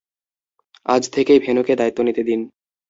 আজ 0.85 1.03
থেকেই 1.09 1.39
ভেনুকে 1.39 1.73
দায়িত্ব 1.75 1.99
নিতে 2.03 2.21
দিন। 2.23 2.39